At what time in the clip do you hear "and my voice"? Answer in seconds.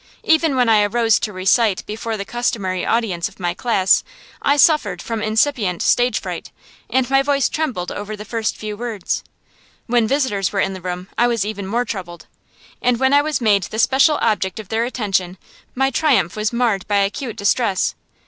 6.89-7.47